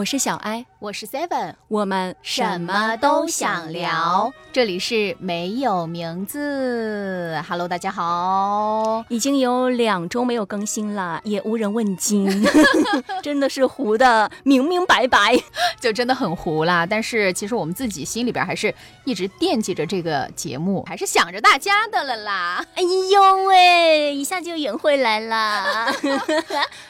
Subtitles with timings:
[0.00, 4.32] 我是小艾，我是 Seven，我们什么都想聊。
[4.50, 7.38] 这里是没有名字。
[7.46, 12.26] Hello，大家好，已经有两周没有更新了，也无人问津，
[13.22, 15.38] 真的是糊的明明白白，
[15.78, 16.86] 就真的很糊啦。
[16.86, 18.74] 但是其实我们自己心里边还是
[19.04, 22.64] 一直惦记着这个节目，还是想着大家的了啦。
[22.74, 25.92] 哎呦喂，一下就赢回来了。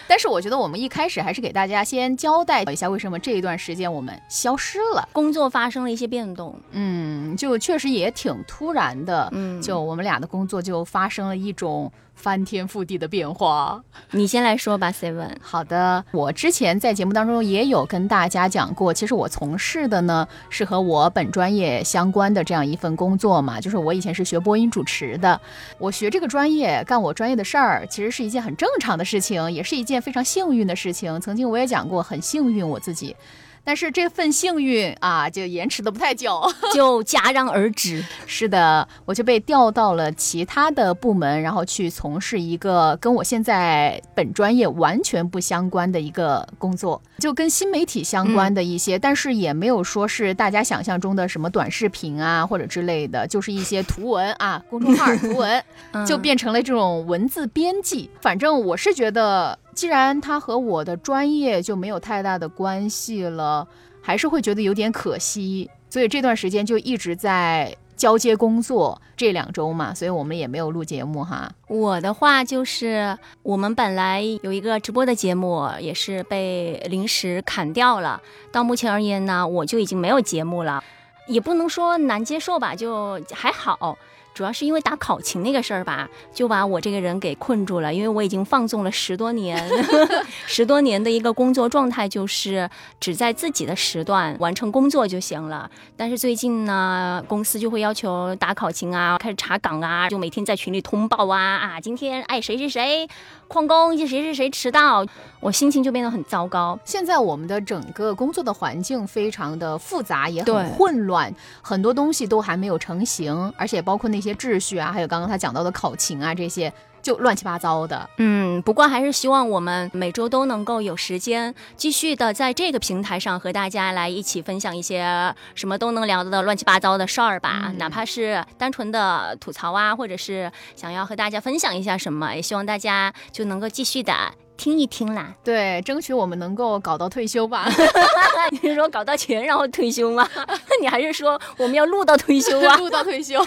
[0.07, 3.00] 但是我觉得我们一开始还是给大家先交代一下为。
[3.01, 5.09] 什么这一段时间我们消失了？
[5.13, 11.91] 工作发生了一些变动，嗯，就确实也挺突然的，嗯，就我们俩的工作就发生了一种。
[12.21, 15.31] 翻天覆地的变化，你先来说吧，Seven。
[15.41, 25.41] 好的，我之前在节目当中也有跟大家讲过，其实我从事的呢是和我本专业相关的这样一份工作嘛，就是我以前是学播音主持的，
[25.79, 31.19] 我学这个专业干我专业的事儿，其实是一件很正常的事情，也是一件非常幸运的事情。
[31.23, 33.17] 曾经我也讲过，很幸运我自己。
[33.65, 36.41] 但是这份幸运啊，就延迟的不太久，
[36.75, 38.05] 就戛然而止。
[38.27, 55.65] 是的，我就被调到了其他的部门，然后去从事一个跟我现在本专业完全不相关的一个工作，就跟新媒体相关的一些，但是也没有说是大家想象中的什么短视频啊或者之类的，就是一些图文啊，公众号图文，
[56.07, 58.11] 就变成了这种文字编辑。
[58.21, 59.59] 反正我是觉得。
[59.81, 63.67] 既然它和我的专业就没有太大的关系了，
[64.03, 69.01] 还是会觉得有点可惜，所以这段时间就一直在交接工作。
[69.17, 71.51] 这两周嘛，所以我们也没有录节目哈。
[71.67, 78.21] 我的话就是，我们本来有一个直播的节目，也是被临时砍掉了。
[78.53, 80.85] 到目前而言呢，我就已经没有节目了，
[81.27, 83.97] 也不能说难接受吧，就还好。
[84.41, 87.93] 主要是因为打考勤那个事儿吧，就把我这个人给困住了。
[87.93, 89.63] 因为我已经放纵了十多年，
[90.49, 95.71] 十多年的一个工作状态就是只在自己的时段完成工作就行了。
[95.95, 103.07] 但是最近呢，公司就会要求打考勤啊，开始查岗啊，就每天在群里通报啊啊，今天哎谁谁谁
[103.51, 105.05] 旷工，谁谁谁迟到，
[105.41, 106.79] 我心情就变得很糟糕。
[106.85, 114.21] 现在我们的整个工作的环境非常的复杂，也很混乱，很多东西都还没有成型，而且包括那。
[114.21, 116.71] 些秩序啊，还有刚刚他讲到的考勤啊，这些
[117.03, 118.09] 就乱七八糟的。
[118.19, 127.73] 嗯，不过还是希望我们每周都能够有时间继续的在这个平台上和大家来一起分享一些什么都能聊的乱七八糟的事儿吧。
[127.77, 134.13] 哪怕是单纯的吐槽啊，或者是想要和大家分享一下什么，也希望大家就能够继续的
[134.57, 135.35] 听一听啦。
[135.43, 137.67] 对，争取我们能够搞到退休吧。
[138.51, 140.29] 你是说搞到钱然后退休吗？
[140.81, 142.77] 你还是说我们要录到退休啊？
[142.79, 143.41] 录到退休。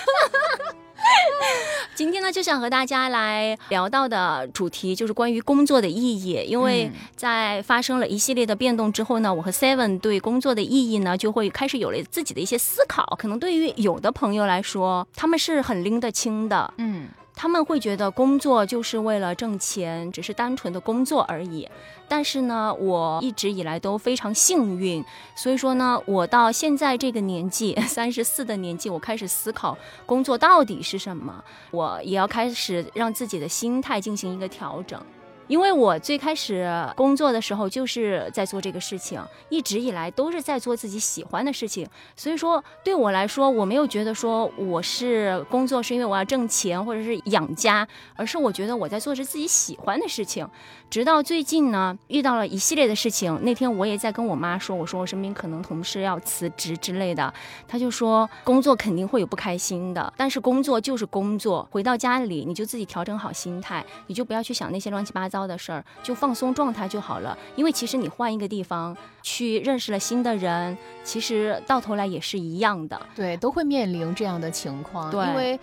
[1.95, 6.43] 今天呢，就想和大家来聊到的主题就是关于工作的意义。
[6.47, 13.15] 因为在发生了一系列的变动之后呢，我和 Seven 对工作的意义呢，就会开始有了自己的一些思考。
[13.19, 17.07] 可能对于有的朋友来说，他们是很拎得清的，嗯。
[17.35, 21.67] 他们会觉得工作就是为了挣钱，只是单纯的工作而已。
[22.07, 25.03] 但是呢，我一直以来都非常幸运，
[25.35, 35.01] 所以说呢，我到现在这个年纪， 三十四的年纪，我开始思考工作到底是什么，我也要开始让自己的心态进行一个调整。
[35.47, 50.47] 因为我最开始工作的时候就是在做这个事情，一直以来都是在做自己喜欢的事情，所以说对我来说，我没有觉得说我是工作是因为我要挣钱或者是养家，而是我觉得我在做着自己喜欢的事情。
[50.89, 53.39] 直到最近呢，遇到了一系列的事情。
[53.41, 57.33] 那天我也在跟我妈说，我说我身边可能同事要辞职之类的，
[57.67, 67.37] 她就说工作肯定会有不开心的，但是工作就是工作，回到家里你就自己调整好心态，你就不要去想那些乱七八糟的事儿，就放松状态就好了。
[67.55, 75.59] 因为其实你换一个地方去认识了新的人，其实到头来也是一样的，对，都会面临这样的情况，对，因为。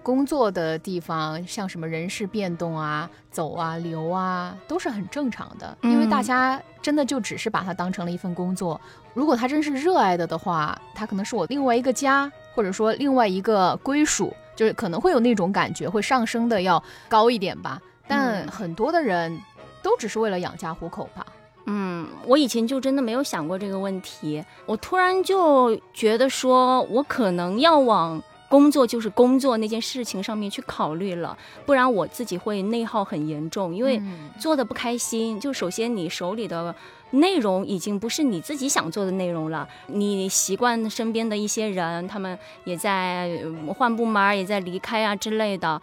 [0.00, 5.76] 工作的地方，像什么人事变动啊、走啊、留啊，都是很正常的。
[5.82, 8.80] 因为大家真的就只是把它当成了一份工作。
[9.12, 17.78] 如果他真是热爱的的话，他可能是我另外一个家，或者说另外一个归属，就是可能会有那种感觉，会上升的要高一点吧。
[18.08, 19.38] 但很多的人
[19.82, 21.24] 都只是为了养家糊口吧。
[21.66, 28.20] 嗯，我以前就真的没有想过这个问题，我突然就觉得说，我可能要往。
[28.50, 34.00] 工作就是工作那件事情上面去考虑了，不然我自己会内耗很严重，因为
[34.40, 35.38] 做的不开心。
[35.38, 36.74] 就首先你手里的
[37.10, 43.38] 内容已经不是你自己想做的内容了，你习惯身边的一些人，他们也在
[43.76, 45.78] 换部门，也在离开啊之类的，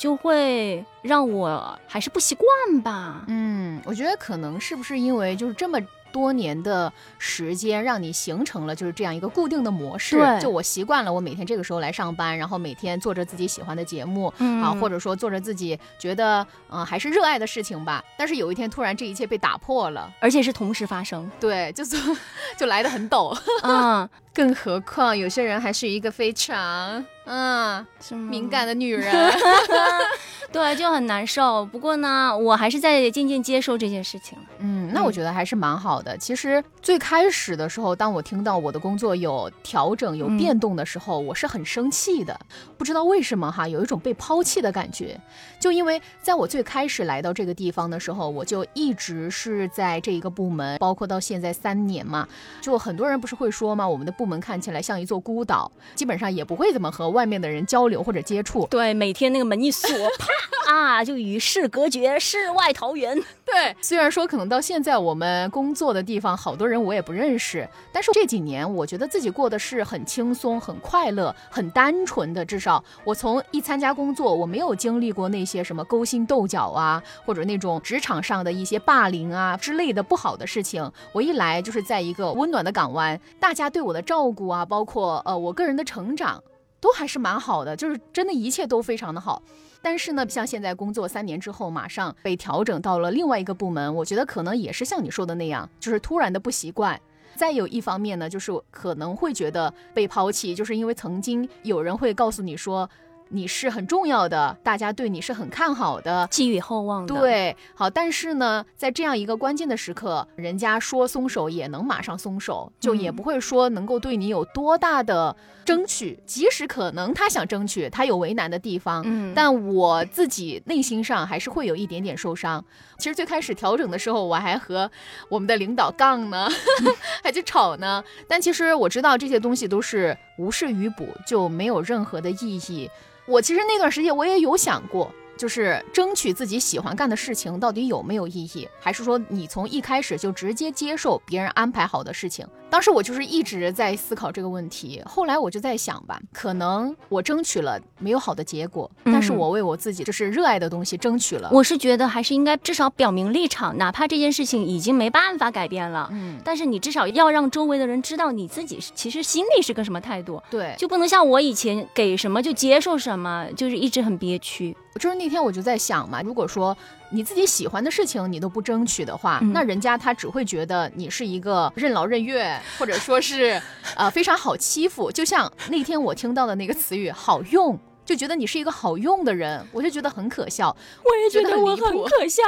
[0.00, 3.22] 就会让我还是不习惯吧。
[3.26, 5.78] 嗯，我觉得可能是不是因为就是这么。
[6.12, 10.16] 多年的时间，让你形成了就是这样一个固定的模式。
[10.16, 18.02] 对就我习惯了，我每天这个时候来上班，然后每天做着自己喜欢的节目，嗯啊，或者说做着自己觉得嗯、呃还是热爱的事情吧。
[18.18, 21.30] 但是有一天突然这一切被打破了，而且是同时发生。
[21.38, 21.96] 对，就是
[22.58, 23.32] 就来的很陡。
[23.62, 24.08] 嗯，
[24.40, 27.86] 更何况有些人还是一个非常嗯
[28.30, 29.12] 敏感的女人。
[30.50, 31.64] 对，就很难受。
[31.66, 34.44] 不过呢，我还是在渐渐接受这件事情了。
[34.58, 36.16] 嗯，那我觉得还是蛮好的。
[36.18, 42.36] 其实最开始的时候，当我听到我的工作有调整、有变动的时候，我是很生气的。
[42.76, 45.20] 不知道为什么哈，有一种被抛弃的感觉。
[45.60, 52.26] 就因为在我最开始来到这个地方的时候，我就一直是在这一个部门，包括到现在三年嘛。
[52.60, 58.66] 就很多人不是会说嘛，我们的部门门看起来像一座孤岛，基本上也不会怎么和外面的人交流或者接触。
[58.70, 63.20] 对，每天那个门一锁，啪啊，就与世隔绝，世外桃源。
[63.52, 72.44] 对，虽然说可能到现在我们工作的地方，好多人我也不认识，但是这几年我觉得自己过的是很轻松、很快乐、很单纯的。
[72.44, 80.88] 至少我从一参加工作，我没有经历过那些什么勾心斗角啊，或者那种职场上的一些霸凌啊之类的不好的事情。
[81.12, 86.42] 我一来就是在一个温暖的港湾，大家对我的照顾啊，包括呃我个人的成长。
[86.82, 89.42] 都还是蛮好的，就是真的一切都非常的好。
[89.82, 97.00] 但是呢，像现在工作三年之后，马上被调整到了另外一个部门，我觉得可能也是像你说的那样，就是突然的不习惯。
[97.36, 102.88] 再有一方面呢，就是可能会觉得被抛弃，就是因为曾经有人会告诉你说
[103.30, 115.34] 你是很重要的，大家对你是很看好的，寄予厚望的。，对，好，但是呢，在这样一个关键的时刻，人家说松手也能马上松手，就也嗯不会说能够对你有多大的
[115.64, 116.18] 争取。
[116.26, 122.64] 即使可能他想争取，他有为难的地方，嗯，但我自己内心上还是会有一点点受伤。
[123.00, 124.88] 其实最开始调整的时候，我还和
[125.30, 126.48] 我们的领导杠呢，
[127.24, 128.04] 还去吵呢。
[128.28, 132.88] 但其实我知道这些东西都是无事于补，就没有任何的意义。
[133.26, 142.46] 我其实那段时间我也有想过，就是争取自己喜欢干的事情到底有没有意义，还是说你从一开始就直接接受别人安排好的事情？
[142.68, 145.02] 当时我就是一直在思考这个问题。
[145.06, 151.48] 后来我就在想吧，可能我争取了没有好的结果，但是嗯我为我自己就是热爱的东西争取了。
[151.50, 156.10] 我是觉得还是应该至少表明立场，哪怕这件事情已经没办法改变了。
[156.12, 164.76] 嗯，但是你至少要让周围的人知道你自己其实心里是个什么态度，对，就不能像我以前给什么就接受什么，就是一直很憋屈。
[164.98, 166.76] 就是那天我就在想嘛，如果说
[167.10, 173.60] 你自己喜欢的事情你都不争取的话，嗯那人家他只会觉得你是一个任劳任怨，或者说是
[173.96, 175.10] 呃非常好欺负。
[175.10, 180.76] 就像那天我听到的那个词语“好用”，就觉得你是一个好用的人，我就觉得很可笑。
[181.04, 182.42] 我也觉得我很可笑。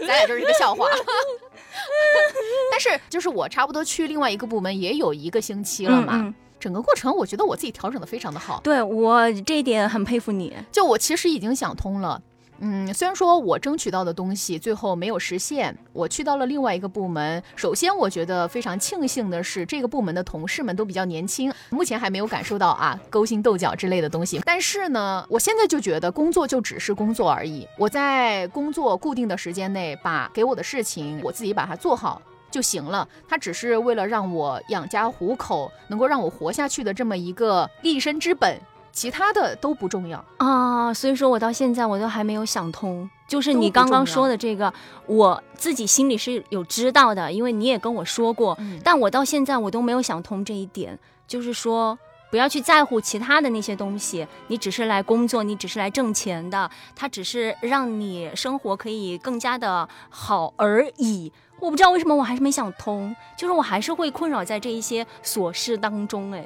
[0.00, 0.86] 咱俩就是一个笑话。
[2.70, 8.60] 但是就是我差不多去另外一个部门也有一个星期了嘛，嗯嗯整个过程我觉得我自己调整的非常的好。
[8.62, 10.54] 对我这一点很佩服你。
[10.70, 12.22] 就我其实已经想通了。
[12.64, 17.42] 嗯，虽然说我争取到的东西最后没有实现，我去到了另外一个部门。
[17.56, 24.40] 首先，我觉得非常庆幸的是，这个部门的同事们都比较年轻，目前还没有感受到啊勾心斗角之类的东西。
[24.44, 27.66] 但是呢，我现在就觉得工作就只是工作而已。
[27.76, 32.22] 我在工作固定的时间内，把给我的事情我自己把它做好。
[32.52, 38.60] 就行了，他只是为了让我养家糊口，能够让我活下去的这么一个立身之本，
[38.92, 40.24] 其他的都不重要。
[40.36, 44.72] 啊，所以说我到现在我都还没有想通，就是你刚刚说的这个，
[45.06, 51.98] 我自己心里是有知道的，因为你也跟我说过，嗯但我到现在我都没有想通这一点，就是说。
[52.30, 61.30] 不要去在乎其他的那些东西，你只是来工作，你只是来挣钱的，它只是让你生活可以更加的好而已。
[61.62, 66.32] 我不知道为什么我还是没想通，就是我还是会困扰在这一些琐事当中。
[66.32, 66.44] 哎，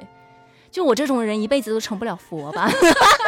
[0.69, 2.69] 就我这种人一辈子都成不了佛吧。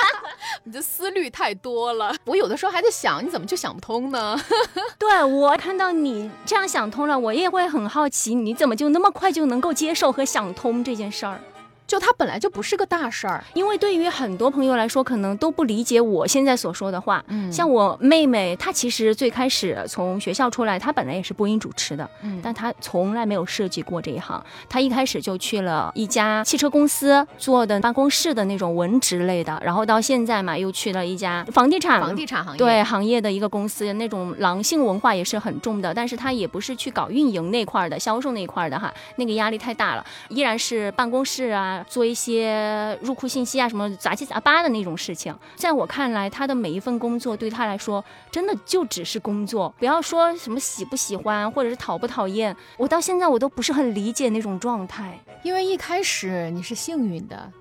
[0.63, 4.39] 你的思虑太多了，我有的时候还在想，你怎么就想不通呢？
[5.00, 11.41] 对我看到你这样想通了，我也会很好奇，你怎么就那么快就能够接受和想通这件事儿？
[11.89, 17.25] 就它本来就不是个大事儿，因为对于很多朋友来说，可能都不理解我现在所说的话。
[17.29, 24.39] 嗯像我妹妹，她其实最开始从学校出来，她本来也是播音主持的，嗯但她从来没有涉及过这一行。
[24.69, 45.36] 她一开始就去了一家汽车公司做的办公室的那种文职类的，然后到现在嘛，又去了一家房地产房地产行业，对行业的一个公司，那种狼性文化也是很重的，但是她也不是去搞运营那块儿的、销售那块儿的哈，那个压力太大了，依然是办公室啊，做一些入库信息啊，什么杂七杂八的那种事情。
[45.55, 49.74] 在我看来，他的每一份工作对他来说，真的就只是工作。
[49.77, 55.19] 不要说什么喜不喜欢，或者是讨不讨厌，我到现在我都不是很理解那种状态。
[55.43, 57.51] 因为一开始你是幸运的。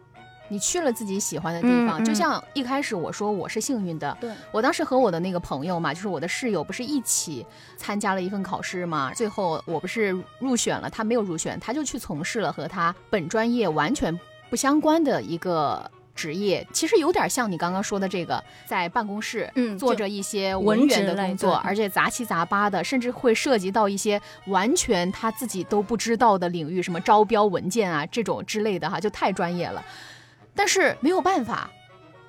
[0.49, 4.17] 你去了自己喜欢的地方，就像一开始我说我是幸运的。
[4.21, 7.45] 对我当时和我的那个朋友嘛，就是我的室友，不是一起
[7.77, 9.13] 参加了一份考试嘛？
[9.15, 16.67] 最后我不是入选了，他没有入选，他就去从事了和他本专业完全不相关的一个职业。
[16.73, 29.85] 其实有点像你刚刚说的这个，在办公室嗯做着一些文员的工作，而且杂七杂八的，甚至会涉及到一些完全他自己都不知道的领域，什么招标文件啊这种之类的哈，就太专业了。
[30.59, 31.71] 但是没有办法，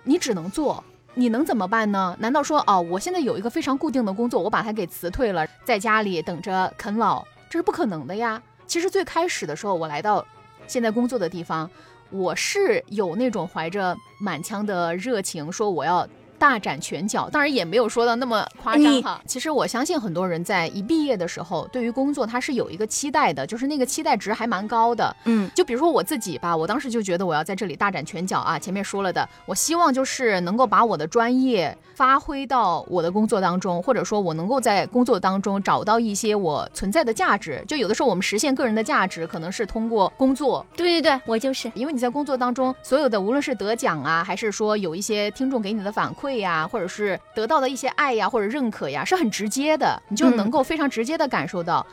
[0.04, 0.84] 你只能做，
[1.16, 2.16] 你能怎么办呢？
[2.20, 8.40] 难道说哦，我现在有一个非常固定的工作，我把它给辞退了，在家里等着啃老，这是不可能的呀。
[8.68, 10.24] 其实最开始的时候，我来到
[10.68, 11.68] 现在工作的地方，
[12.12, 16.08] 我是有那种怀着满腔的热情，说我要。
[16.39, 19.22] 大展拳脚，当然也没有说到那么夸张哈。
[19.27, 25.15] 其实我相信很多人在一毕业的时候，对于工作他是有一个期待的，就是那个期待值还蛮高的。
[25.25, 28.58] 嗯，就比如说我自己吧，我当时就觉得我要在这里大展拳脚啊。
[28.58, 37.62] 前面说了的，我希望就是能够把我的专业发挥到我的工作当中，或者说我能够在工作当中找到一些我存在的价值。
[37.67, 40.65] 就有的时候我们实现个人的价值，可能是通过工作。
[40.75, 46.29] 对对对，我就是，因为你在工作当中所有的，无论是得奖啊，还是说有一些听众给你的反馈。
[46.30, 51.84] 对呀，或者是得到的一些爱呀，或者认可呀，是很直接的，你就能够非常直接的感受到。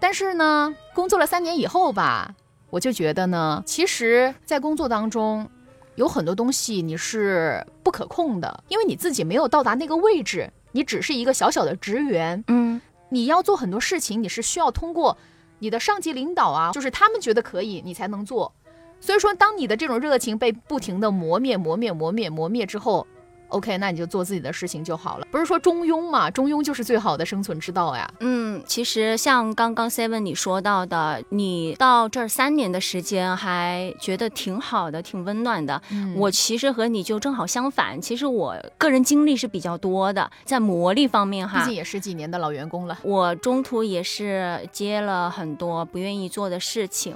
[0.00, 2.34] 但是呢，工作了三年以后吧，
[2.70, 5.48] 我就觉得呢，其实，在工作当中，
[5.94, 12.42] 有很多东西你是不可控的，因为你自己没有到达那个位置，你只是一个小小的职员。
[12.48, 15.16] 嗯，你要做很多事情，你是需要通过
[15.60, 18.52] 你的上级领导啊，就是他们觉得可以，你才能做。
[18.98, 23.06] 所以说，当你的这种热情被不停的磨灭、磨灭、磨灭、磨灭之后
[23.48, 25.26] ，OK，那你就做自己的事情就好了。
[25.30, 26.30] 不是说中庸嘛？
[26.30, 28.10] 中庸就是最好的生存之道呀。
[28.20, 35.80] 嗯，其实像刚刚 Seven 你说到的，你到这儿三年的时间还觉得挺好的，挺温暖的。
[36.16, 38.00] 我其实和你就正好相反。
[38.00, 42.98] 其实我个人经历是比较多的，在磨砺方面哈，毕竟也十几年的老员工了。
[43.02, 47.14] 我中途也是接了很多不愿意做的事情。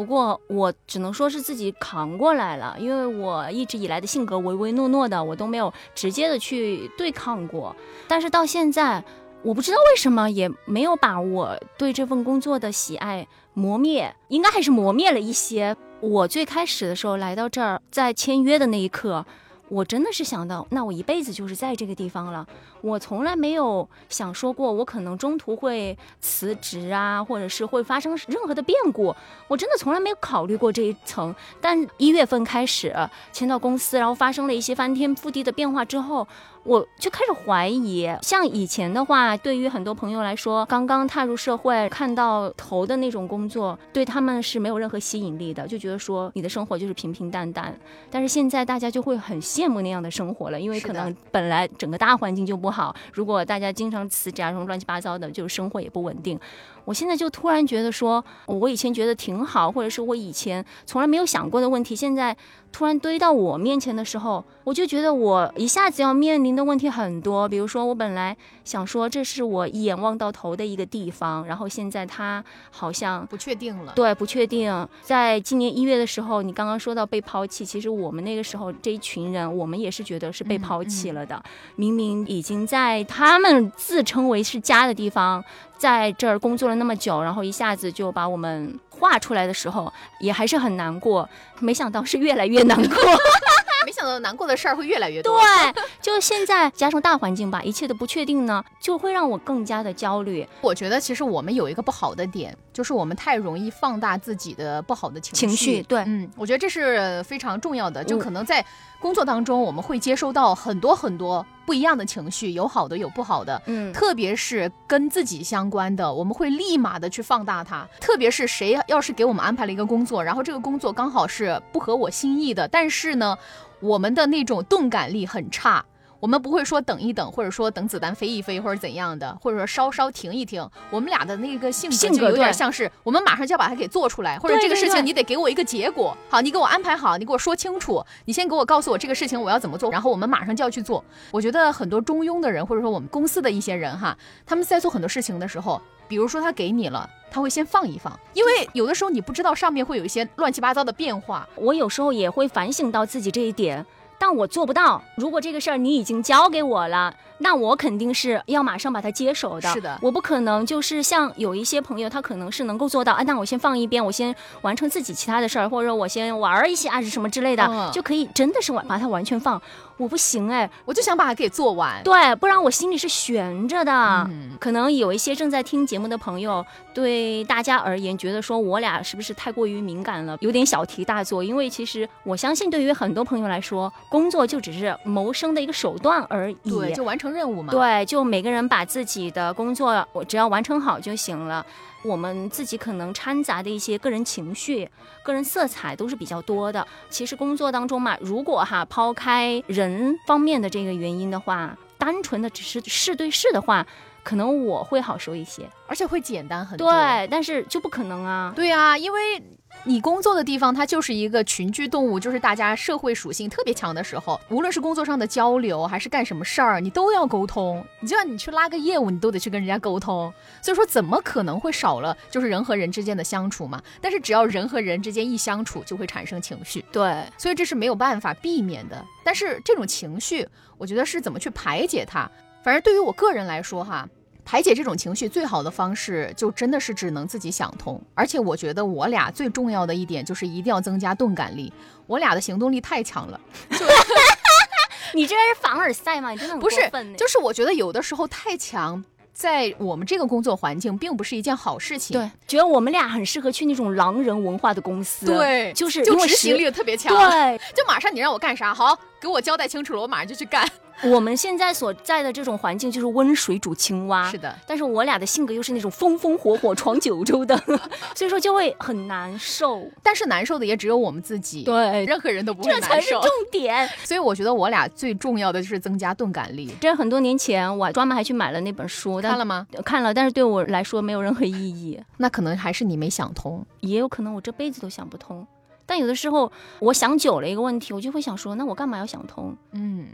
[0.00, 7.76] 不过我只能说是自己扛过来了，因为我一直以来的性格唯唯诺诺的，我都没有直接的去对抗过。
[8.08, 9.04] 但是到现在，
[9.42, 15.76] 我不知道为什么也没有把我对这份工作的喜爱磨灭，应该还是磨灭了一些。
[16.00, 19.26] 我最开始的时候来到这儿，在签约的那一刻。
[19.70, 22.44] 我真的是想到，那我一辈子就是在这个地方了。
[22.80, 29.14] 我从来没有想说过，我可能中途会辞职啊，或者是会发生任何的变故。
[29.46, 31.32] 我真的从来没有考虑过这一层。
[31.60, 32.92] 但一月份开始
[33.32, 36.26] 签到公司，然后发生了一些翻天覆地的变化之后。
[36.62, 47.74] 我就开始怀疑，像以前的话，对于很多朋友来说，刚刚踏入社会看到头的那种工作，对他们是没有任何吸引力的，就觉得说你的生活就是平平淡淡。
[48.10, 56.38] 但是现在大家就会很羡慕那样的生活了，因为可能本来整个大环境就不好，如果大家经常辞职啊，什么乱七八糟的，就是生活也不稳定。
[56.84, 62.36] 我现在就突然觉得说，我以前觉得挺好，或者是我以前从来没有想过的问题，现在
[62.72, 67.48] 突然堆到我面前的时候，我就觉得我一下子要面临的问题很多。
[67.48, 73.92] 比如说，我本来想说这是我一眼望到头的一个地方，然后现在它好像不确定了。
[73.94, 74.88] 对，不确定。
[75.02, 81.42] 在今年一月的时候，你刚刚说到被抛弃，其实我们那个时候这一群人，我们也是觉得是被抛弃了的。
[81.76, 85.44] 明明已经在他们自称为是家的地方。
[85.80, 91.26] 在这儿工作了那么久，然后一下子就把我们画出来的时候，也还是很难过。
[91.58, 92.96] 没想到是越来越难过。
[93.86, 95.40] 没想到难过的事儿会越来越多。
[95.40, 100.46] 对，就现在加上大环境吧，一切的不确定呢，就会让我更加的焦虑。
[100.60, 105.46] 我觉得其实我们有一个不好的点，就是我们太容易放大自己的不好的情绪。
[105.46, 108.02] 情绪，对，嗯，我觉得这是非常重要的。
[108.02, 108.64] 就可能在
[108.98, 113.60] 工作当中，我们会接收到很多很多不一样的情绪，有好的，有不好的。
[113.66, 117.86] 嗯，特别是跟自己相关的，我们会立马的去放大它。
[118.00, 123.36] 特别是谁要是给我们安排了一个工作，然后这个工作刚好是不合我心意的，但是呢。
[123.82, 125.82] 我们的那种钝感力很差，
[126.20, 130.68] 我们不会说等一等，或者说等子弹飞一飞，或者怎样的，或者说稍稍停一停。
[130.90, 136.16] 我们俩的那个性格有点像是，我们马上就要把它给做出来，或者这个事情你得给我一个结果。
[136.28, 141.02] 好，你给我安排好，你给我说清楚，你先给我告诉我这个事情我要怎么做，然后我们马上就要去做。
[141.30, 145.80] 我觉得很多中庸的人，或者说我们公司的一些人哈，他们在做很多事情的时候。
[146.06, 151.48] 比如说他给你了，他会先放一放，因为有的时候你不知道上面会有一些乱七八糟的变化。
[151.54, 153.86] 我有时候也会反省到自己这一点，
[154.20, 155.02] 但我做不到。
[155.14, 159.68] 如果这个事儿你已经交给我了，那我肯定是要马上把它接手的。
[159.72, 169.60] 是的我不可能就是像有一些朋友，他可能是能够做到，啊，那我先放一边，我先完成自己其他的事儿，或者我先玩儿一下是什么之类的，嗯就可以真的是完把它完全放。
[169.96, 172.02] 我不行哎，我就想把它给做完。
[172.02, 173.92] 对，不然我心里是悬着的。
[174.30, 181.44] 嗯可能有一些正在听节目的朋友，对大家而言，觉得说我俩是不是太过于敏感了，有点小题大做。
[181.44, 186.56] 因为其实我相信，对于很多朋友来说，工作就只是谋生的一个手段而已。
[186.70, 191.64] 对，就完成任务嘛。，对，就每个人把自己的工作，我只要完成好就行了。
[192.02, 194.88] 我们自己可能掺杂的一些个人情绪、
[195.22, 196.86] 个人色彩都是比较多的。
[197.10, 203.86] 其实工作当中嘛，如果哈抛开人方面的这个原因的话，单纯的只是事对事的话，
[204.22, 205.68] 可能我会好受一些。
[205.86, 206.90] 而且会简单很多。
[206.90, 208.50] 对，但是就不可能啊。
[208.56, 209.42] 对啊，因为
[209.84, 217.82] 你工作的地方，它就是一个群居动物，就是大家社会属性特别强的时候，无论是工作上的交流，还是干什么事儿，你都要沟通。
[218.00, 220.32] 你就像你去拉个业务，你都得去跟人家沟通。
[220.60, 223.82] 所以说，怎么可能会少了就是人和人之间的相处嘛？
[224.02, 229.02] 但是只要人和人之间一相处，就会产生情绪，对，所以这是没有办法避免的。
[229.24, 230.46] 但是这种情绪，
[230.76, 232.30] 我觉得是怎么去排解它。
[232.62, 234.06] 反正对于我个人来说，哈。
[234.50, 238.02] 排解这种情绪最好的方式，就真的是只能自己想通。
[238.16, 241.72] 而且我觉得我俩最重要的一点就是一定要增加钝感力。
[242.08, 243.40] 我俩的行动力太强了，
[245.14, 246.32] 你这是凡尔赛吗？
[246.32, 252.18] 你真的很不是过分呢，就是我觉得有的时候太强，在我们这个工作环境并不是一件好事情。
[252.18, 255.26] 对，觉得我们俩很适合去那种狼人文化的公司。
[255.26, 257.14] 对，就是就执行力特别强。
[257.30, 260.68] 对，就马上你让我干啥，好，给我交代清楚了，我马上就去干。
[261.10, 264.30] 我们现在所在的这种环境就是温水煮青蛙。
[264.30, 267.56] 是的，但是我俩的性格又是那种风风火火闯九州的，
[268.14, 269.88] 所以说就会很难受。
[270.02, 273.22] 但是难受的也只有我们自己，对，任何人都不会难受这才是重。
[273.50, 273.88] 点。
[274.04, 276.70] 所以我觉得我俩最重要的就是增加钝感力。
[276.80, 279.66] 这很多年前我专门还去买了那本书，看了吗？
[279.84, 283.64] 看了，但是对我来说没有任何意义，那可能还是你没想通。
[283.80, 285.46] 也有可能我这辈子都想不通。
[285.86, 289.56] 但有的时候我想久了一个问题，我就会想说，那我干嘛要想通？
[289.72, 290.06] 嗯，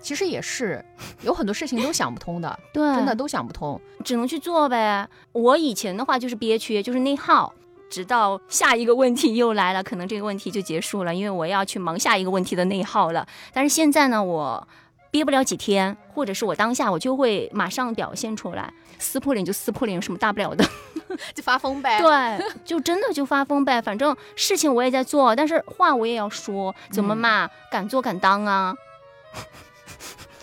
[0.00, 0.84] 其实也是，
[1.22, 3.80] 有很多事情都想不通的， 对，真的都想不通。
[4.04, 5.06] 只能去做呗。
[5.32, 7.52] 我以前的话就是憋屈，就是内耗，
[7.90, 13.26] 直到下一个问题又来了，可能这个问题就结束了，因为我要去忙下一个问题的内耗了。
[13.52, 14.66] 但是现在呢，我
[15.10, 20.64] 憋不了几天，或者是我当下我就会马上表现出来，撕破脸就撕破脸，有什么大不了的？
[21.34, 22.00] 就发疯呗。
[22.00, 23.80] 对， 就真的就发疯呗。
[23.82, 28.74] 反正事情我也在做，但是话我也要说，怎么嘛，敢做敢当啊！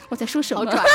[0.09, 0.59] 我在说什么？
[0.65, 0.87] 好拽啊！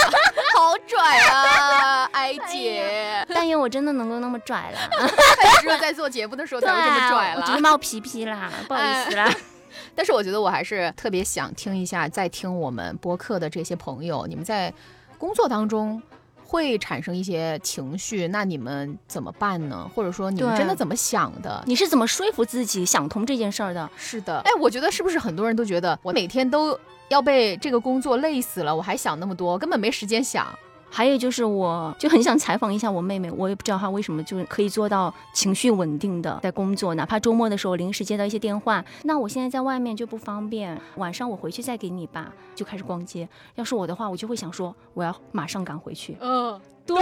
[0.55, 3.27] 好拽啊，艾姐！
[3.29, 4.79] 但愿我真的能够那么拽了。
[5.63, 7.41] 只有在做节目的时候才会这么拽了。
[7.41, 9.33] 我觉得冒皮皮啦，不好意思啦。
[9.95, 14.73] 但是我觉得我还是特别想听一下，在听我们播客的这些朋友，你们在
[15.19, 16.01] 工作当中
[16.45, 19.89] 会产生一些情绪，那你们怎么办呢？
[19.95, 21.63] 或者说你们真的怎么想的？
[21.67, 23.89] 你是怎么说服自己想通这件事儿的？
[23.97, 26.79] 是的，哎，我觉得是不是很多人都觉得我每天都
[27.11, 30.47] 要被这个工作累死了，我还想那么多，根本没时间想。
[30.93, 43.29] 还有就是，我就很想采访一下我妹妹，我也不知道她为什么就可以做到情绪稳定的在工作，哪怕周末的时候临时接到一些电话，那我现在在外面就不方便，晚上我回去再给你吧，就开始逛街。
[43.55, 46.17] 要是我的话，我就会想说，我要马上赶回去。
[46.19, 46.97] 嗯，对，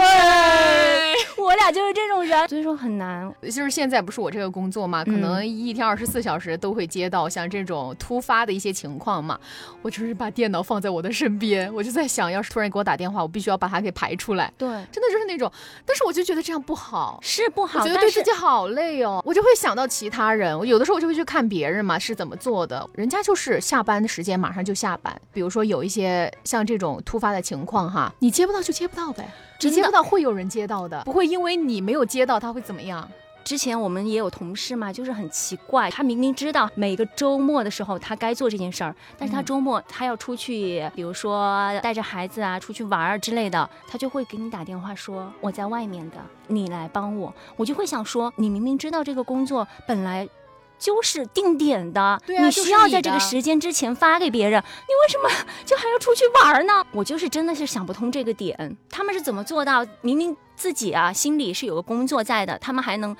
[1.39, 3.31] 我俩就是这种人，所以说很难。
[3.43, 9.39] 就是现在不是我这个工作嘛，可嗯能一天二十四小时都会接到像这种突发的一些情况嘛。
[9.81, 14.51] 我就是把电脑放在我的身边，我就在想，要是突然给我打电话，我必须要把它给排出来。
[14.57, 15.51] 对，真的就是那种，
[15.85, 17.19] 但是我就觉得这样不好。
[17.21, 29.29] 是不好，我觉得对自己好累哦，我就会想到其他人，我有的时候我就会去看别人嘛是怎么做的，人家就是下班的时间马上就下班，比如说有一些像这种突发的情况哈，你接不到就接不到呗，
[29.61, 33.07] 你接不到会有人接到的，不会因为你没有接到他会怎么样？
[33.43, 47.33] 之前我们也有同事嘛，就是很奇怪，他明明知道每个周末的时候他该做这件事儿，但是他周末他要出去，比如说带着孩子啊出去玩儿之类的，他就会给你打电话说我在外面的，你来帮我。
[47.55, 50.27] 我就会想说，你明明知道这个工作本来。
[50.79, 56.83] 就是定点的，你需要在这个时间之前发给别人，你为什么就还要出去玩儿呢？
[56.91, 59.85] 我就是真的是想不通这个点，他们是怎么做到？
[60.01, 63.15] 明明自己啊心里是有个工作在的，他们还能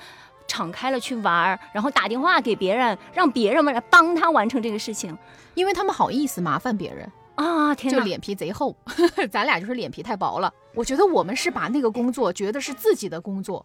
[0.48, 5.16] 敞开了去玩儿，然后打电话给别人，让别人们来帮他完成这个事情。
[5.54, 7.74] 因为他们好意思麻烦别人，啊！
[7.74, 8.76] 天哪，就脸皮贼厚，
[9.32, 10.52] 咱俩就是脸皮太薄了。
[10.74, 13.64] 我觉得我们是把那个工作觉得是自己的工作，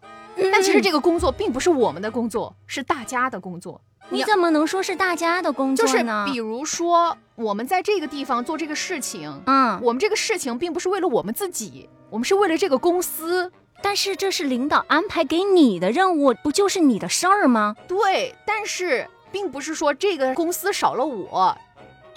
[0.50, 3.80] 但其实这个工作并不是我们的工作，是大家的工作。
[4.08, 6.02] 你怎么能说是大家的工作就是？
[6.24, 13.52] 比如说，我们在这个地方做这个事情，嗯，我们这个事情并不是为了我们自己，我们是为了这个公司。
[13.82, 17.76] 但是这是领导安排给你的任务，不就是你的事儿吗？
[17.86, 21.56] 对，但是并不是说这个公司少了我，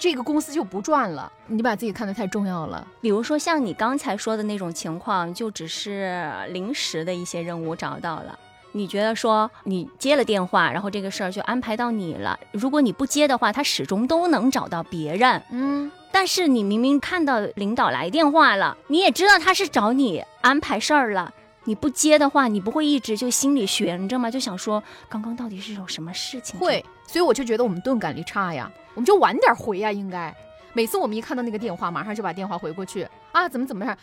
[0.00, 1.30] 这个公司就不赚了。
[1.46, 2.84] 你把自己看得太重要了。
[3.02, 8.36] 比如说像你刚才说的那种情况，就只是临时的一些任务找到了。
[8.72, 12.38] 你觉得说你接了电话，然后这个事儿就安排到你了。
[12.52, 15.42] 如果你不接的话，他始终都能找到别人。
[15.50, 21.34] 嗯，但是你明明看到领导来电话了，你也知道他是找你安排事儿了，
[21.70, 24.28] 你不接的话，你不会一直就心里悬着吗？
[24.28, 26.58] 就想说刚刚到底是有什么事情？
[26.58, 30.34] 会，所以我就觉得我们钝感力差呀，我们就晚点回呀，应该。
[30.72, 33.96] 每次我们一看到那个电话，马上就把电话回过去啊，怎么怎么样？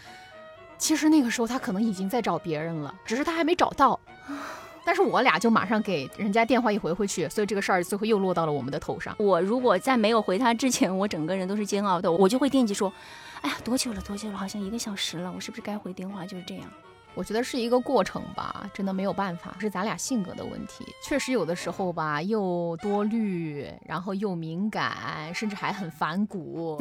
[0.77, 3.99] 其实那个时候他可能已经在找别人了，只是他还没找到。
[4.85, 9.13] 但是我俩就马上给人家电话一回回去，所以这个事儿最后又落到了我们的头上。
[9.19, 12.93] 我如果在没有回他之前，我整个人都是煎熬的，我就会惦记说，
[13.41, 14.37] 哎呀，多久了，多久了？
[14.37, 16.25] 好像一个小时了，我是不是该回电话？
[16.25, 16.63] 就是这样。
[17.17, 20.85] 我觉得是一个过程吧，真的没有办法，是咱俩性格的问题。
[21.03, 26.79] 确实有的时候吧，又多虑，然后又敏感，甚至还很反骨。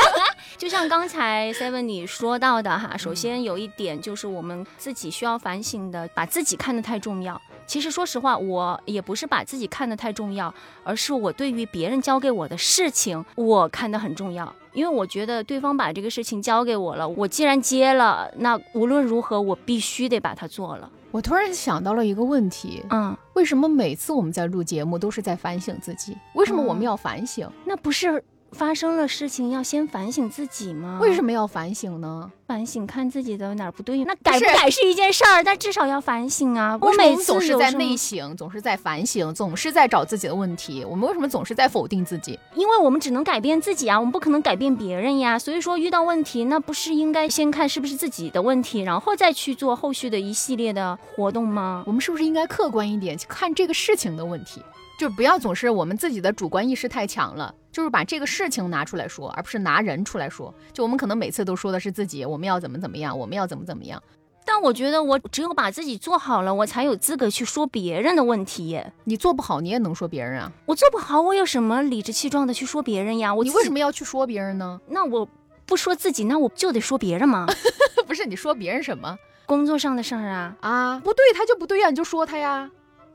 [0.58, 7.40] 就像刚才 Seven 你说到的哈，首先有一点就是我们自己需要反省的，把自己看得太重要。
[7.66, 10.52] 其实说实话，我也不是把自己看得太重要，
[10.84, 14.54] 而是我对于别人交给我的事情，我看得很重要。
[14.78, 20.88] 因为我觉得对方把这个事情交给我了，我既然接了，那无论如何我必须得把它做了。
[21.10, 26.16] 我突然想到了一个问题，嗯，为什么每次我们在录节目都是在反省自己？
[26.34, 27.50] 为什么我们要反省？
[27.64, 30.98] 那不是发生了事情要先反省自己吗？
[31.00, 32.30] 为什么要反省呢？
[32.46, 36.78] 反省看自己的哪儿不对，那改不改是一件事儿，但至少要反省啊。
[36.80, 40.82] 我每次总是在内省，总是在反省，总是在找自己的问题？
[40.84, 42.38] 我们为什么总是在否定自己？
[42.54, 45.38] 因为我们只能改变自己啊，我们不可能改变别人呀。
[45.38, 51.84] 所以说遇到问题，那不是应该先看是不是自己的问题，然后再去做后续的一系列的活动吗？
[51.86, 54.62] 我们是不是应该客观一点去看这个事情的问题？
[54.98, 60.52] 就不要总是我们自己的主观意识太强了，就是把这个事情拿出来说，而不是拿人出来说。
[60.72, 64.02] 就我们可能每次都说的是自己，我们要怎么怎么样，我们要怎么怎么样。
[64.44, 68.92] 但我觉得我只有把自己做好了，我才有资格去说别人的问题耶。
[69.04, 70.50] 你做不好，你也能说别人啊。
[70.66, 73.32] 我做不好，我有什么理直气壮的去说别人呀？
[73.32, 74.80] 我你为什么要去说别人呢？
[74.88, 75.28] 那我
[75.64, 77.46] 不说自己，那我就得说别人吗？
[78.08, 81.00] 不是你说别人什么工作上的事儿啊，啊？
[81.04, 82.70] 不对，他就不对呀，你就说他呀。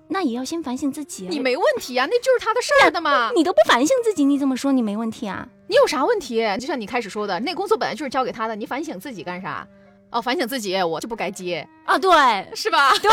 [0.07, 1.29] 那也要先反省自己啊。
[1.29, 3.31] 你没问题啊，那就是他的事儿的嘛。
[3.35, 5.47] 你都不反省自己，你怎么说你没问题啊？
[5.67, 6.45] 你有啥问题？
[6.59, 9.67] 就像你开始说的，那工作本来就是交给他的，你反省自己干啥？
[10.11, 12.11] 哦，反省自己，我就不该接，啊，对
[12.53, 12.91] 是吧？
[13.01, 13.09] 对，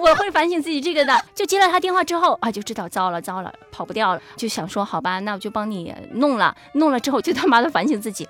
[0.00, 1.14] 我会反省自己这个的。
[1.34, 8.26] 就接了他电话之后啊，就知道糟了糟了，跑不掉了，就想说好吧，那我就帮你弄了，弄了之后就他妈的反省自己，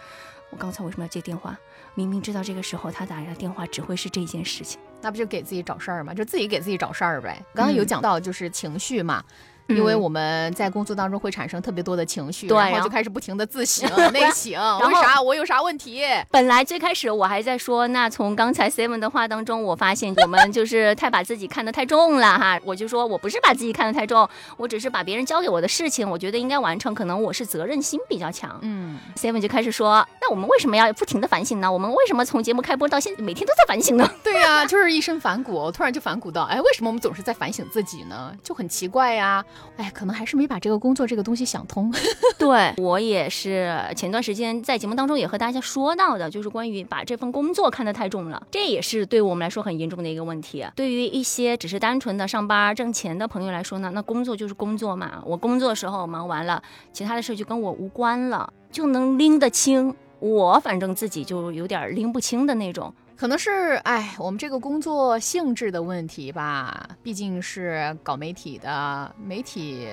[0.51, 1.57] 我刚才为什么要接电话？
[1.95, 4.81] 明明知道这个时候他打来电话只会是这件事情。
[5.03, 6.13] 那不就给自己找事儿吗？
[6.13, 7.43] 就自己给自己找事儿呗。
[7.55, 9.25] 刚刚有嗯讲到就是情绪嘛。
[9.27, 9.35] 嗯
[9.77, 16.05] 因为我们在工作当中会产生特别多的情绪，然后后就开始不停的自省、 内省，后为啥我有啥问题？
[16.31, 22.59] 本来最开始我还在说，那从刚才 Seven 的话当中，我发现我们就是太把自己看得太重了哈。
[22.65, 28.59] 我就说我不是把自己看得太重，我只是把别人交给我的事情，我觉得应该完成，可能我是责任心比较强。
[28.63, 31.71] 嗯，Seven 就开始说，那我们为什么要不停的反省呢？
[31.71, 34.09] 我们为什么从节目开播到现在每天都在反省呢？
[34.23, 35.55] 对呀、就是一身反骨。
[35.55, 38.33] 我突然就反骨到，哎，为什么我们总是在反省自己呢？
[38.43, 39.45] 就很奇怪呀。
[39.77, 41.93] 哎，可能还是没把这个工作这个东西想通。
[42.39, 50.67] 对我也是前段时间在节目当中也和大家说到的，就是关于把这份工作看得太重了，这也是对我们来说很严重的一个问题。
[50.75, 59.95] 对于一些只是单纯的上班挣钱的朋友来说呢，那工作就是工作嘛，我工作的时候忙完了，其他的事就跟我无关了，就能拎得清。
[60.19, 62.93] 我反正自己就有点拎不清的那种。
[63.21, 69.87] 可能是哎，我们这个工作性质的问题吧，毕竟是搞媒体的，媒体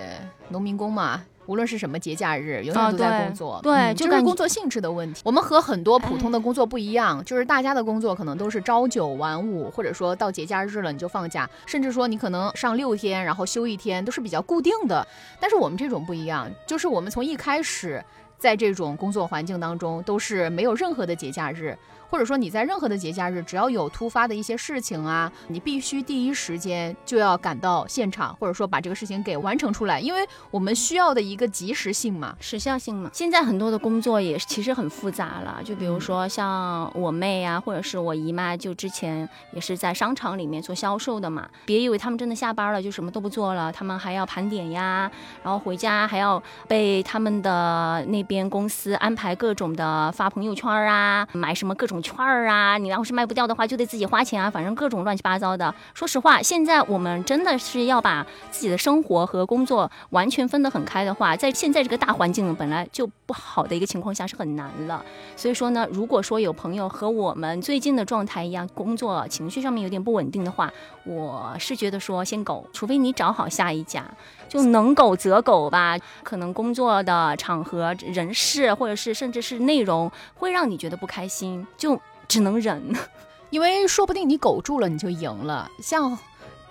[0.47, 1.21] 农民工嘛。
[1.45, 5.21] 无论是什么节假日，永啊远都在工作，对嗯就是工作性质的问题。
[5.25, 15.05] 我们和很多普通的工作不一样，就是大家的工作可能都是朝九晚五，或者说到节假日了你就放假，甚至说你可能上六天，然后休一天，都是比较固定的。
[15.37, 18.01] 但是我们这种不一样，就是我们从一开始
[18.37, 21.77] 在这种工作环境当中都是没有任何的节假日，
[22.09, 33.09] 或者说你在任何的节假日，只要有突发的一些事情啊，你必须第一时间就要赶到现场，或者说把这个事情给完成出来，因为我们需要的一个及时性嘛，时效性嘛。
[33.13, 41.47] 现在很多的工作也其实很复杂了，就比如说像我妹啊，或者是我姨妈，就之前也是在商场里面做销售的嘛。
[41.65, 45.09] 别以为他们真的下班了就什么都不做了，他们还要盘点呀，
[45.43, 52.77] 然后回家还要被他们的那边公司安排各种的发朋友圈啊，买什么各种券儿啊。
[52.77, 55.73] 你要是卖不掉的话，就得自己花钱啊，反正各种乱七八糟的。
[55.93, 65.03] 说实话，现在我们真的是要把自己的生活和工作完全分得很开的话，在现在这个大环境本来就不好的一个情况下是很难了。
[65.35, 70.71] 所以说呢，如果说有朋友和我们最近的状态一样，工作情绪上面有点不稳定的话，
[71.05, 74.05] 我是觉得说先苟，除非你找好下一家，
[74.47, 75.97] 就能苟则苟吧。
[76.23, 82.93] 可能工作的场合、人事或者是甚至是内容会让你觉得不开心，就只能忍，
[83.49, 85.69] 因为说不定你苟住了你就赢了。
[85.81, 86.17] 像。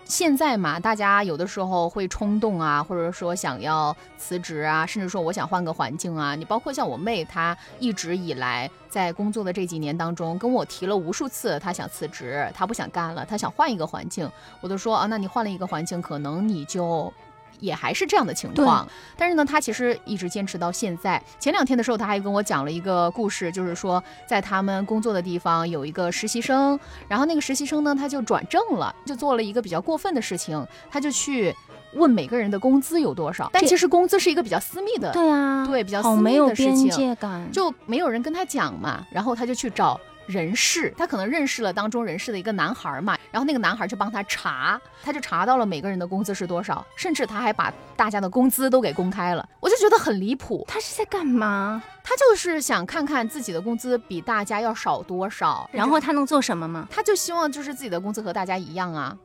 [0.08, 6.36] 现在嘛，大家有的时候会冲动啊，或者说想要辞职啊，甚至说我想换个环境啊。
[6.36, 14.30] 你包括像我妹，她一直以来在工作的这几年当中，跟我提了无数次，她想辞职，她不想干了，她想换一个环境。
[14.60, 17.12] 我都说啊，那你换了一个环境，可能你就。
[17.60, 21.22] 也还是这样的情况，但是呢，他其实一直坚持到现在。
[21.38, 31.54] 前两天的时候，他还跟我讲了一个故事，就是说在他们工作的地方有一个实习生，然后那个实习生呢，他就转正了，就做了一个比较过分的事情，他就去
[31.94, 33.48] 问每个人的工资有多少。
[33.52, 37.16] 但其实工资是一个比较私密的，对啊，对，比较私密的事情，
[37.52, 40.00] 就没有人跟他讲嘛，然后他就去找。
[40.26, 50.64] 人事，他可能认识了当中人事的一个男孩嘛，然后那个男孩就帮他查，他就查到了每个人的工资是多少，甚至他还把大家的工资都给公开了，我就觉得很离谱。
[50.68, 51.82] 他是在干嘛？
[52.02, 56.86] 他就是想看看自己的工资比大家要少多少，然后他能做什么吗？
[56.90, 59.16] 他就希望就是自己的工资和大家一样啊。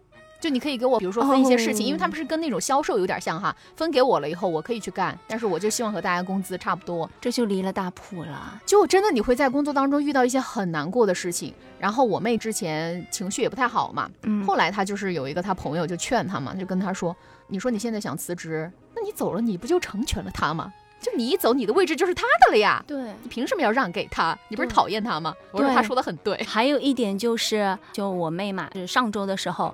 [0.42, 8.60] 就你可以给我，比如说分一些事情，因为他们是跟那种销售有点像哈，分给我了以后，我可以去干，但是我就希望和大家工资差不多，这就离了大谱了。
[8.66, 20.74] 就真的你会在工作当中遇到一些很难过的事情，然后我妹之前情绪也不太好嘛，嗯，后来她就是有一个她朋友就劝她嘛，就跟她说，你说你现在想辞职，那你走了你不就成全了他吗？
[21.00, 24.38] 就你一走，你的位置就是他的了呀，对你凭什么要让给他？
[24.50, 25.34] 你不是讨厌他吗？
[25.52, 26.38] 我说他说的很对。
[26.44, 29.74] 还有一点就是，就我妹嘛，就是上周的时候。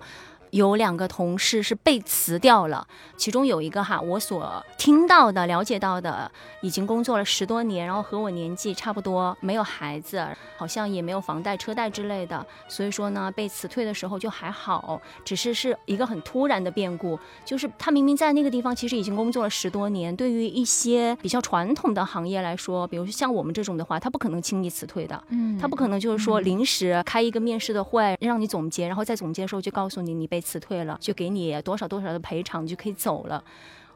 [0.51, 6.31] 有两个同事是被辞掉了，其中有一个哈，我所听到的、了解到的，
[6.61, 30.36] 已经工作了十多年，然后和我年纪差不多，没有孩子，好像也没有房贷、车贷之类的，所以说呢，被辞退的时候就还好，只是是一个很突然的变故，就是他明明在那个地方其实已经工作了十多年，对于一些比较传统的行业来说，比如说像我们这种的话，他不可能轻易辞退的，嗯，他不可能就是说临时开一个面试的会让你总结，然后在总结的时候就告诉你你被。
[30.37, 33.43] 被辞退了，就给你多少多少的赔偿，就可以走了。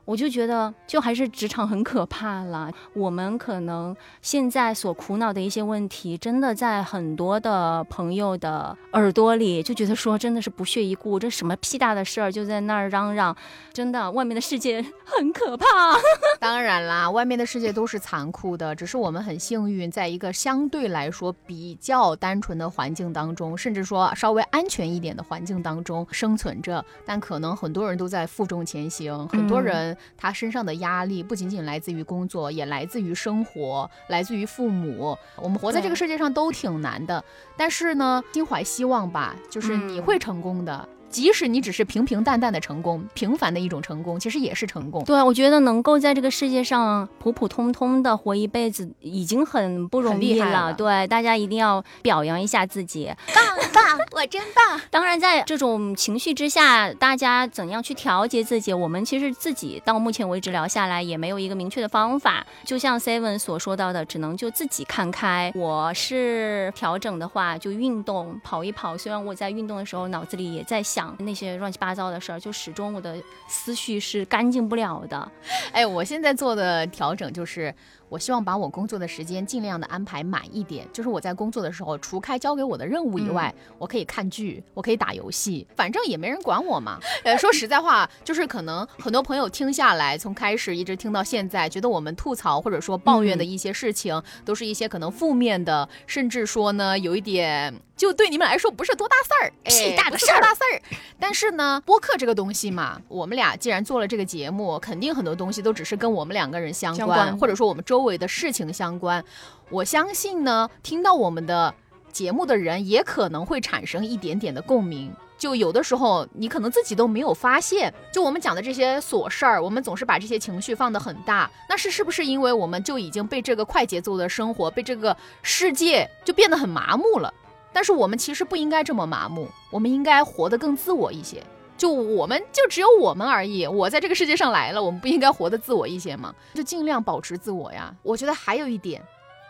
[0.05, 2.71] 我就觉得，就还是职场很可怕了。
[2.93, 11.19] 我们可能现在所苦恼的一些问题，真的在很多的朋友的耳朵里，就觉得说真的是不屑一顾。
[11.19, 13.35] 这什么屁大的事儿，就在那儿嚷嚷。
[13.71, 15.65] 真的，外面的世界 很可怕。
[16.41, 26.83] 当然啦，外面的世界都是残酷的，只是我们很幸运，在一个相对来说比较单纯的环境当中，甚至说稍微安全一点的环境当中生存着。
[27.05, 29.90] 但可能很多人都在负重前行，很多人。
[30.17, 35.17] 他身上的压力不仅仅来自于工作，也来自于生活，来自于父母。
[35.35, 37.23] 我们活在这个世界上都挺难的，
[37.57, 40.87] 但是呢，心怀希望吧，就是你会成功的。
[41.11, 45.03] 即使你只是平平淡淡的成功，平凡的一种成功，其实也是成功。
[45.03, 50.73] 对，我觉得能够在这个世界上普普通通的活一辈子，已经很不容易了。
[50.73, 53.43] 对，大家一定要表扬一下自己，棒
[53.73, 54.79] 棒，我真棒。
[54.89, 58.73] 当然，在这种情绪之下，大家怎样去调节自己？
[58.73, 62.45] 我们其实自己到目前为止聊下来，也没有一个明确的方法。
[62.63, 65.51] 就像 Seven 所说到的，只能就自己看开。
[65.55, 68.97] 我是调整的话，就运动，跑一跑。
[68.97, 71.00] 虽然我在运动的时候，脑子里也在想。
[71.19, 73.15] 那些乱七八糟的事儿，就始终我的
[73.47, 75.31] 思绪是干净不了的。
[75.71, 77.73] 哎，我现在做的调整就是。
[78.11, 86.99] 我希望把我工作的时间尽量的安排满一点，就是我在工作的时候，除开交给我的任务以外，我可以看剧，我可以打游戏，反正也没人管我嘛。
[87.23, 100.81] 呃，说实在话，就是可能很多朋友听下来，从开始一直听到现在，觉得我们吐槽或者说抱怨的一些事情，都是一些可能负面的，甚至说呢，有一点就对你们来说不是多大事儿，屁大的事儿，大事儿。
[101.17, 108.00] 但是呢，播客这个东西嘛，我们俩既然做了这个节目，肯定很多东西都只是跟我们两个人相关，或者说我们周。
[108.01, 109.23] 周围的事情相关，
[109.69, 111.71] 我相信呢，听到我们的
[112.11, 115.13] 节目的人也可能会产生一点点的共鸣。
[115.37, 121.47] 就有的时候，你可能自己都没有发现，就我们讲的这些琐事儿，我们总是把这些情绪放得很大。
[121.69, 127.31] 那是是不是因为我们就已经被这个快节奏的生活，被这个世界就变得很麻木了？
[127.71, 131.43] 但是我们其实不应该这么麻木，我们应该活得更自我一些。
[131.81, 136.31] 就我们就只有我们而已，我在这个世界上来了，我们不应该活得自我一些吗？
[136.53, 137.91] 就尽量保持自我呀。
[138.03, 139.01] 我觉得还有一点，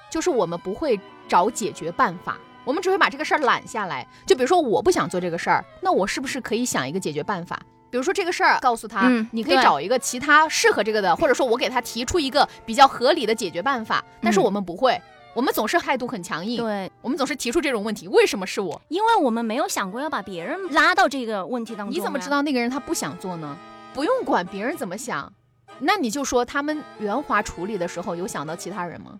[0.09, 2.37] 就是我们不会找解决办法。
[2.63, 7.59] 我们只会把这个事儿揽下来，就比如说我不想做这个事儿，那我是不是可以想一个解决办法？
[7.89, 14.01] 比如说这个事儿，告诉他，你可以找一个其他适合这个的，或者说我给他提出一个比较合理的解决办法。
[14.21, 15.01] 但是我们不会，
[15.33, 18.81] 我们总是态度很强硬，对我们总是提出这种问题，为什么是我？
[18.89, 21.95] 因为我们没有想过要把别人拉到这个问题当中。
[21.95, 23.57] 你怎么知道那个人他不想做呢？
[23.93, 25.31] 不用管别人怎么想，
[25.79, 29.19] 那你就说他们圆滑处理的时候有想到其他人吗？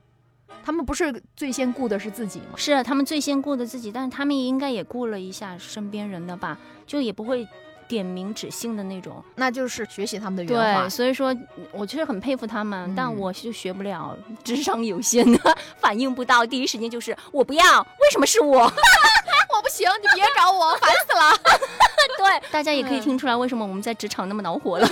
[0.63, 2.47] 他们不是最先顾的是自己吗？
[2.56, 7.47] 是他们最先顾的自己，但是他们应该也顾了一下身边人的吧，就也不会
[7.91, 9.21] 点名指姓的那种。
[9.36, 10.84] 那就是学习他们的原话。
[10.84, 11.36] 对，所以说
[11.73, 18.62] 我确实很佩服他们，但我就学不了，智商有限的， 反应不到，第一时间就是我不要，为什么是我？
[19.54, 21.38] 我不行，你别找我，烦死了。
[22.17, 24.88] 对，大家也可以听出来为什么我们在职场那么恼火了。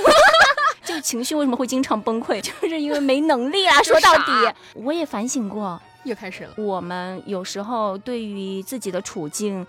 [0.83, 3.81] 就情绪为什么会经常崩溃，就是因为没能力啊。
[3.83, 4.31] 说到底，
[4.73, 6.49] 我也反省过，又开始了。
[6.57, 9.65] 我们有时候对于自己的处境，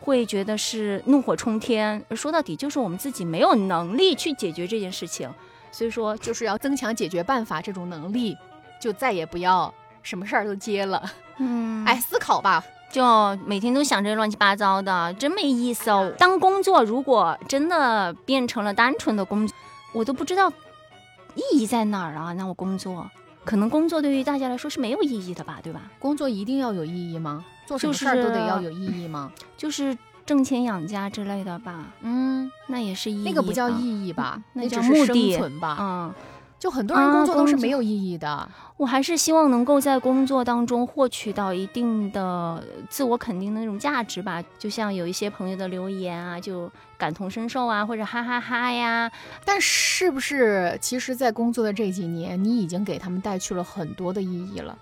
[0.00, 2.02] 会觉得是怒火冲天。
[2.16, 5.32] 说到底，就是我们自己没有能力去解决这件事情，
[5.70, 8.36] 所以说就是要增强解决办法这种能力，
[8.80, 11.02] 就再也不要什么事儿都接了。
[11.38, 16.12] 嗯，哎，思考吧，就每天都想这乱七八糟的，真没意思哦。
[16.18, 19.56] 当工作如果真的变成了单纯的工作。
[19.92, 20.48] 我都不知道
[21.34, 22.32] 意义在哪儿啊！
[22.34, 23.10] 那我工作，
[23.44, 25.90] 可能工作对于大家来说是没有意义的吧，对吧？
[25.98, 27.44] 工作一定要有意义吗？
[27.78, 29.32] 做什么事儿都得要有意义吗？
[29.56, 31.86] 就是挣钱养家之类的吧。
[32.00, 33.24] 嗯，那也是意义。
[33.24, 34.42] 那个不叫意义吧？
[34.54, 35.76] 那叫目的吧？
[35.80, 36.14] 嗯。
[36.58, 44.44] 就很多人工作都是没有意义的，我还是希望能够在工作当中获取到一定的自我肯定的那种价值吧。
[44.58, 49.10] 就像有一些朋友的留言啊，就感同身受啊，或者哈哈哈呀。
[49.42, 54.76] 但是不是，其实，在工作的这几年，你已经给他们带去了很多的意义了？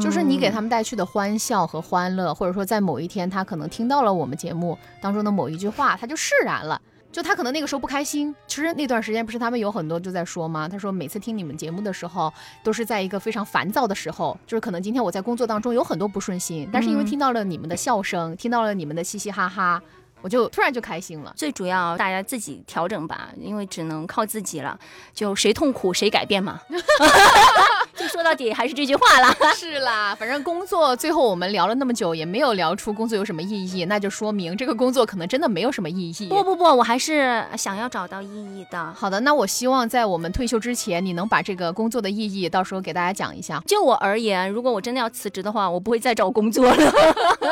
[0.00, 6.80] 就是你给他们带去的欢笑和欢乐，或者说在某一天他可能听到了我们节目当中的某一句话，他就释然了。
[7.12, 10.68] 就他可能那个时候不开心，其实那段时间不是他们有很多就在说吗？
[10.68, 12.30] 他说每次听你们节目的时候，
[12.62, 19.82] 都是在一个非常烦躁的时候，就是可能今天我在工作当中有很多不顺心，但是因为听到了你们的笑声，听到了你们的嘻嘻哈哈，
[20.26, 21.32] 我就突然就开心了。
[21.36, 24.76] 最主要大家自己调整吧，因为只能靠自己了，
[25.14, 26.60] 就谁痛苦谁改变嘛。
[27.94, 36.26] 就说到底还是这句话啦，是啦，反正工作最后我们聊了那么久，也没有聊出工作有什么意义，那就说明这个工作可能真的没有什么意义。
[36.26, 38.92] 不不不，我还是想要找到意义的。
[38.94, 43.62] 好的，那我希望在我们退休之前，你能把这个工作的意义到时候给大家讲一下。
[43.64, 46.84] 就我而言，如果我真的要辞职的话，我不会再找工作了。
[46.90, 47.48] 啊，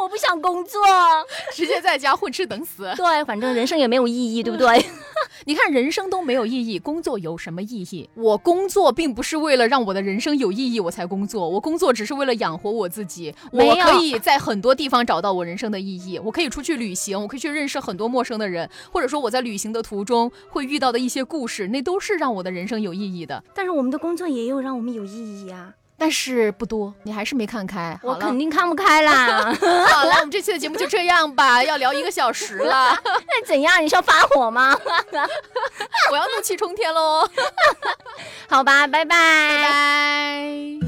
[0.00, 0.80] 我不想工作，
[1.52, 2.90] 直接在家混吃等死。
[2.96, 4.82] 对，反正人生也没有意义，对不对？
[5.44, 8.08] 你看，人生都没有意义，工作有什么意义？
[8.14, 9.66] 我工作并不是为了。
[9.66, 11.48] 让我的人生有意义，我才工作。
[11.48, 13.34] 我工作只是为了养活我自己。
[13.50, 16.20] 我可以在很多地方找到我人生的意义。
[16.20, 23.42] 我可以出去旅行，我可以去认识很多陌生的人，或者说我在旅行的途中会遇到的一些故事，那都是让我的人生有意义的。
[23.54, 25.74] 但是我们的工作也有让我们有意义呀。
[25.98, 27.98] 但是不多，你还是没看开。
[28.02, 29.44] 我肯定看不开啦。
[29.90, 32.96] 好了，我们这期的节目就这样吧，要聊一个小时了。
[33.04, 33.82] 那怎样？
[33.82, 34.76] 你是要发火吗？
[36.10, 37.28] 我要怒气冲天喽。
[38.48, 39.16] 好吧，拜拜。
[39.56, 40.86] 拜拜。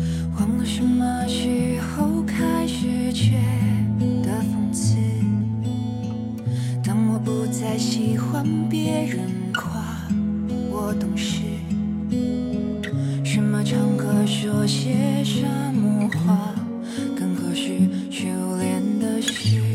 [6.85, 7.47] 唱歌
[14.51, 15.43] 说些什
[15.75, 16.55] 么话，
[17.15, 17.79] 更合适
[18.11, 18.25] 修
[18.59, 19.68] 炼的心。